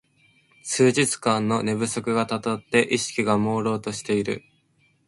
[0.63, 4.41] 数日間の寝不足がたたって意識がもうろうとしている